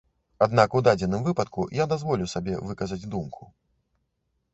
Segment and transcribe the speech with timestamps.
[0.43, 3.43] Аднак у дадзеным выпадку я дазволю сабе выказаць думку.